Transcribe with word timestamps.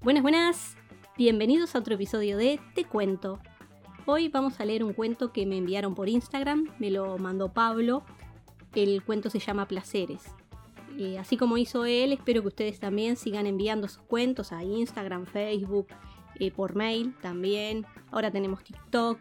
Buenas, 0.00 0.22
buenas. 0.22 0.76
Bienvenidos 1.16 1.74
a 1.74 1.80
otro 1.80 1.96
episodio 1.96 2.36
de 2.36 2.60
Te 2.76 2.84
Cuento. 2.84 3.40
Hoy 4.06 4.28
vamos 4.28 4.60
a 4.60 4.64
leer 4.64 4.84
un 4.84 4.92
cuento 4.92 5.32
que 5.32 5.44
me 5.44 5.58
enviaron 5.58 5.96
por 5.96 6.08
Instagram, 6.08 6.72
me 6.78 6.92
lo 6.92 7.18
mandó 7.18 7.52
Pablo. 7.52 8.04
El 8.76 9.02
cuento 9.02 9.28
se 9.28 9.40
llama 9.40 9.66
Placeres. 9.66 10.22
Eh, 10.96 11.18
así 11.18 11.36
como 11.36 11.58
hizo 11.58 11.84
él, 11.84 12.12
espero 12.12 12.42
que 12.42 12.48
ustedes 12.48 12.78
también 12.78 13.16
sigan 13.16 13.46
enviando 13.48 13.88
sus 13.88 14.04
cuentos 14.04 14.52
a 14.52 14.62
Instagram, 14.62 15.26
Facebook, 15.26 15.88
eh, 16.36 16.52
por 16.52 16.76
mail 16.76 17.16
también. 17.20 17.84
Ahora 18.12 18.30
tenemos 18.30 18.62
TikTok. 18.62 19.18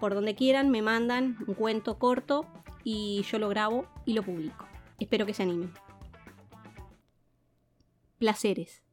Por 0.00 0.14
donde 0.14 0.34
quieran 0.34 0.70
me 0.70 0.80
mandan 0.80 1.36
un 1.46 1.52
cuento 1.52 1.98
corto 1.98 2.46
y 2.82 3.26
yo 3.30 3.38
lo 3.38 3.50
grabo 3.50 3.86
y 4.06 4.14
lo 4.14 4.22
publico. 4.22 4.66
Espero 4.98 5.26
que 5.26 5.34
se 5.34 5.42
animen. 5.42 5.70
Placeres. 8.16 8.87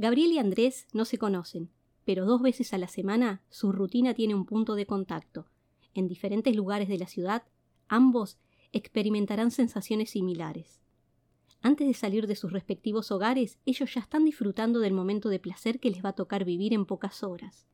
Gabriel 0.00 0.30
y 0.30 0.38
Andrés 0.38 0.86
no 0.92 1.04
se 1.04 1.18
conocen, 1.18 1.70
pero 2.04 2.24
dos 2.24 2.40
veces 2.40 2.72
a 2.72 2.78
la 2.78 2.86
semana 2.86 3.42
su 3.50 3.72
rutina 3.72 4.14
tiene 4.14 4.36
un 4.36 4.46
punto 4.46 4.76
de 4.76 4.86
contacto. 4.86 5.48
En 5.92 6.06
diferentes 6.06 6.54
lugares 6.54 6.86
de 6.88 6.98
la 6.98 7.08
ciudad, 7.08 7.42
ambos 7.88 8.38
experimentarán 8.70 9.50
sensaciones 9.50 10.10
similares. 10.10 10.80
Antes 11.62 11.88
de 11.88 11.94
salir 11.94 12.28
de 12.28 12.36
sus 12.36 12.52
respectivos 12.52 13.10
hogares, 13.10 13.58
ellos 13.66 13.92
ya 13.92 14.00
están 14.00 14.24
disfrutando 14.24 14.78
del 14.78 14.92
momento 14.92 15.30
de 15.30 15.40
placer 15.40 15.80
que 15.80 15.90
les 15.90 16.04
va 16.04 16.10
a 16.10 16.14
tocar 16.14 16.44
vivir 16.44 16.72
en 16.74 16.86
pocas 16.86 17.24
horas. 17.24 17.66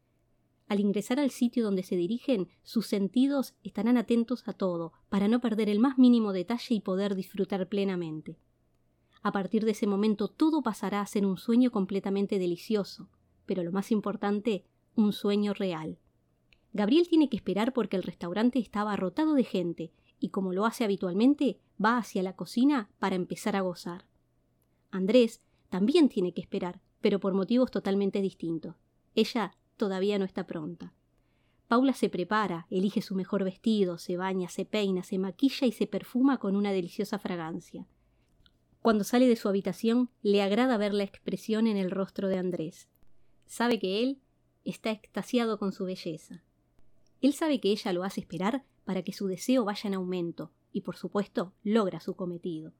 Al 0.66 0.80
ingresar 0.80 1.20
al 1.20 1.30
sitio 1.30 1.62
donde 1.62 1.82
se 1.82 1.96
dirigen, 1.96 2.48
sus 2.62 2.86
sentidos 2.86 3.54
estarán 3.62 3.98
atentos 3.98 4.48
a 4.48 4.54
todo, 4.54 4.94
para 5.10 5.28
no 5.28 5.42
perder 5.42 5.68
el 5.68 5.78
más 5.78 5.98
mínimo 5.98 6.32
detalle 6.32 6.74
y 6.74 6.80
poder 6.80 7.16
disfrutar 7.16 7.68
plenamente. 7.68 8.38
A 9.24 9.32
partir 9.32 9.64
de 9.64 9.70
ese 9.70 9.86
momento 9.86 10.28
todo 10.28 10.62
pasará 10.62 11.00
a 11.00 11.06
ser 11.06 11.24
un 11.24 11.38
sueño 11.38 11.70
completamente 11.70 12.38
delicioso, 12.38 13.08
pero 13.46 13.62
lo 13.62 13.72
más 13.72 13.90
importante, 13.90 14.66
un 14.96 15.14
sueño 15.14 15.54
real. 15.54 15.98
Gabriel 16.74 17.08
tiene 17.08 17.30
que 17.30 17.36
esperar 17.38 17.72
porque 17.72 17.96
el 17.96 18.02
restaurante 18.02 18.58
está 18.58 18.82
abarrotado 18.82 19.32
de 19.32 19.44
gente, 19.44 19.92
y 20.20 20.28
como 20.28 20.52
lo 20.52 20.66
hace 20.66 20.84
habitualmente, 20.84 21.58
va 21.82 21.96
hacia 21.96 22.22
la 22.22 22.36
cocina 22.36 22.90
para 22.98 23.16
empezar 23.16 23.56
a 23.56 23.62
gozar. 23.62 24.04
Andrés 24.90 25.40
también 25.70 26.10
tiene 26.10 26.34
que 26.34 26.42
esperar, 26.42 26.82
pero 27.00 27.18
por 27.18 27.32
motivos 27.32 27.70
totalmente 27.70 28.20
distintos. 28.20 28.74
Ella 29.14 29.52
todavía 29.78 30.18
no 30.18 30.26
está 30.26 30.46
pronta. 30.46 30.92
Paula 31.66 31.94
se 31.94 32.10
prepara, 32.10 32.66
elige 32.68 33.00
su 33.00 33.14
mejor 33.14 33.42
vestido, 33.42 33.96
se 33.96 34.18
baña, 34.18 34.50
se 34.50 34.66
peina, 34.66 35.02
se 35.02 35.18
maquilla 35.18 35.66
y 35.66 35.72
se 35.72 35.86
perfuma 35.86 36.36
con 36.36 36.56
una 36.56 36.72
deliciosa 36.72 37.18
fragancia. 37.18 37.86
Cuando 38.84 39.02
sale 39.02 39.26
de 39.26 39.36
su 39.36 39.48
habitación, 39.48 40.10
le 40.20 40.42
agrada 40.42 40.76
ver 40.76 40.92
la 40.92 41.04
expresión 41.04 41.66
en 41.66 41.78
el 41.78 41.90
rostro 41.90 42.28
de 42.28 42.36
Andrés. 42.36 42.86
Sabe 43.46 43.78
que 43.78 44.02
él 44.02 44.20
está 44.62 44.90
extasiado 44.90 45.58
con 45.58 45.72
su 45.72 45.86
belleza. 45.86 46.42
Él 47.22 47.32
sabe 47.32 47.60
que 47.60 47.70
ella 47.70 47.94
lo 47.94 48.04
hace 48.04 48.20
esperar 48.20 48.66
para 48.84 49.02
que 49.02 49.14
su 49.14 49.26
deseo 49.26 49.64
vaya 49.64 49.88
en 49.88 49.94
aumento, 49.94 50.52
y 50.70 50.82
por 50.82 50.96
supuesto 50.96 51.54
logra 51.62 51.98
su 51.98 52.14
cometido. 52.14 52.74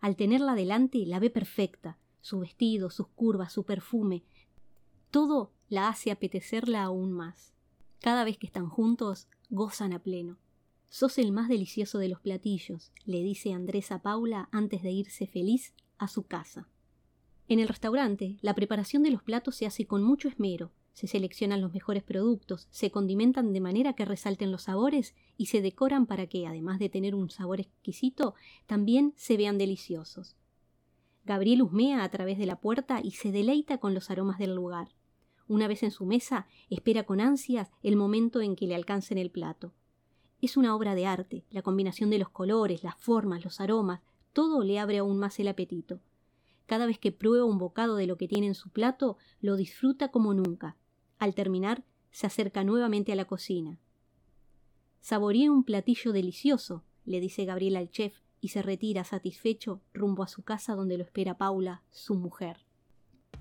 Al 0.00 0.16
tenerla 0.16 0.56
delante, 0.56 1.06
la 1.06 1.20
ve 1.20 1.30
perfecta, 1.30 1.98
su 2.20 2.40
vestido, 2.40 2.90
sus 2.90 3.06
curvas, 3.06 3.52
su 3.52 3.62
perfume, 3.62 4.24
todo 5.12 5.52
la 5.68 5.86
hace 5.86 6.10
apetecerla 6.10 6.82
aún 6.82 7.12
más. 7.12 7.54
Cada 8.00 8.24
vez 8.24 8.38
que 8.38 8.46
están 8.48 8.68
juntos, 8.68 9.28
gozan 9.50 9.92
a 9.92 10.00
pleno. 10.00 10.36
Sos 10.90 11.18
el 11.18 11.32
más 11.32 11.48
delicioso 11.48 11.98
de 11.98 12.08
los 12.08 12.20
platillos, 12.20 12.92
le 13.04 13.22
dice 13.22 13.52
Andrés 13.52 13.92
a 13.92 14.00
Paula 14.00 14.48
antes 14.52 14.82
de 14.82 14.90
irse 14.90 15.26
feliz 15.26 15.74
a 15.98 16.08
su 16.08 16.22
casa. 16.22 16.68
En 17.46 17.60
el 17.60 17.68
restaurante, 17.68 18.38
la 18.40 18.54
preparación 18.54 19.02
de 19.02 19.10
los 19.10 19.22
platos 19.22 19.56
se 19.56 19.66
hace 19.66 19.86
con 19.86 20.02
mucho 20.02 20.28
esmero, 20.28 20.72
se 20.94 21.06
seleccionan 21.06 21.60
los 21.60 21.72
mejores 21.72 22.02
productos, 22.02 22.66
se 22.70 22.90
condimentan 22.90 23.52
de 23.52 23.60
manera 23.60 23.92
que 23.92 24.04
resalten 24.04 24.50
los 24.50 24.62
sabores 24.62 25.14
y 25.36 25.46
se 25.46 25.62
decoran 25.62 26.06
para 26.06 26.26
que, 26.26 26.46
además 26.46 26.78
de 26.78 26.88
tener 26.88 27.14
un 27.14 27.30
sabor 27.30 27.60
exquisito, 27.60 28.34
también 28.66 29.14
se 29.16 29.36
vean 29.36 29.58
deliciosos. 29.58 30.36
Gabriel 31.24 31.62
husmea 31.62 32.02
a 32.02 32.10
través 32.10 32.38
de 32.38 32.46
la 32.46 32.60
puerta 32.60 33.00
y 33.02 33.12
se 33.12 33.30
deleita 33.30 33.78
con 33.78 33.94
los 33.94 34.10
aromas 34.10 34.38
del 34.38 34.54
lugar. 34.54 34.88
Una 35.46 35.68
vez 35.68 35.82
en 35.82 35.90
su 35.90 36.04
mesa, 36.04 36.46
espera 36.68 37.04
con 37.04 37.20
ansias 37.20 37.70
el 37.82 37.96
momento 37.96 38.40
en 38.40 38.56
que 38.56 38.66
le 38.66 38.74
alcancen 38.74 39.18
el 39.18 39.30
plato. 39.30 39.74
Es 40.40 40.56
una 40.56 40.74
obra 40.76 40.94
de 40.94 41.06
arte, 41.06 41.44
la 41.50 41.62
combinación 41.62 42.10
de 42.10 42.18
los 42.18 42.28
colores, 42.28 42.84
las 42.84 42.96
formas, 42.96 43.44
los 43.44 43.60
aromas, 43.60 44.00
todo 44.32 44.62
le 44.62 44.78
abre 44.78 44.98
aún 44.98 45.18
más 45.18 45.38
el 45.40 45.48
apetito. 45.48 46.00
Cada 46.66 46.86
vez 46.86 46.98
que 46.98 47.12
prueba 47.12 47.44
un 47.44 47.58
bocado 47.58 47.96
de 47.96 48.06
lo 48.06 48.16
que 48.16 48.28
tiene 48.28 48.46
en 48.46 48.54
su 48.54 48.70
plato, 48.70 49.16
lo 49.40 49.56
disfruta 49.56 50.10
como 50.10 50.34
nunca. 50.34 50.76
Al 51.18 51.34
terminar, 51.34 51.84
se 52.12 52.26
acerca 52.26 52.62
nuevamente 52.62 53.12
a 53.12 53.16
la 53.16 53.24
cocina. 53.24 53.80
Saboreé 55.00 55.50
un 55.50 55.64
platillo 55.64 56.12
delicioso, 56.12 56.84
le 57.04 57.20
dice 57.20 57.44
Gabriel 57.44 57.76
al 57.76 57.90
chef, 57.90 58.20
y 58.40 58.48
se 58.48 58.62
retira 58.62 59.02
satisfecho 59.04 59.80
rumbo 59.92 60.22
a 60.22 60.28
su 60.28 60.42
casa 60.42 60.74
donde 60.74 60.98
lo 60.98 61.04
espera 61.04 61.36
Paula, 61.38 61.82
su 61.90 62.14
mujer. 62.14 62.58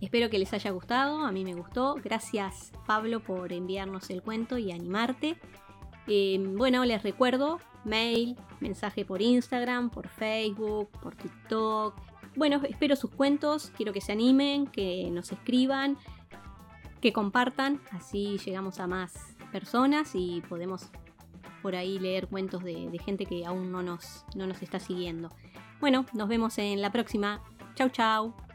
Espero 0.01 0.29
que 0.29 0.39
les 0.39 0.53
haya 0.53 0.71
gustado, 0.71 1.25
a 1.25 1.31
mí 1.31 1.43
me 1.43 1.53
gustó. 1.53 1.95
Gracias 1.95 2.71
Pablo 2.85 3.23
por 3.23 3.51
enviarnos 3.53 4.09
el 4.09 4.21
cuento 4.21 4.57
y 4.57 4.71
animarte. 4.71 5.37
Em, 6.07 6.55
bueno, 6.55 6.85
les 6.85 7.03
recuerdo, 7.03 7.59
mail, 7.83 8.37
mensaje 8.59 9.05
por 9.05 9.21
Instagram, 9.21 9.89
por 9.89 10.07
Facebook, 10.07 10.89
por 11.01 11.15
TikTok. 11.15 11.95
Bueno, 12.35 12.61
espero 12.67 12.95
sus 12.95 13.11
cuentos, 13.11 13.71
quiero 13.75 13.93
que 13.93 14.01
se 14.01 14.11
animen, 14.11 14.67
que 14.67 15.09
nos 15.11 15.31
escriban, 15.31 15.97
que 17.01 17.11
compartan, 17.11 17.81
así 17.91 18.37
llegamos 18.45 18.79
a 18.79 18.87
más 18.87 19.35
personas 19.51 20.11
y 20.13 20.41
podemos 20.47 20.89
por 21.61 21.75
ahí 21.75 21.99
leer 21.99 22.27
cuentos 22.27 22.63
de, 22.63 22.89
de 22.89 22.99
gente 22.99 23.25
que 23.25 23.45
aún 23.45 23.71
no 23.71 23.81
nos, 23.81 24.25
no 24.35 24.47
nos 24.47 24.61
está 24.61 24.79
siguiendo. 24.79 25.29
Bueno, 25.79 26.05
nos 26.13 26.27
vemos 26.27 26.57
en 26.57 26.81
la 26.81 26.91
próxima. 26.91 27.41
Chau, 27.75 27.89
chau. 27.89 28.46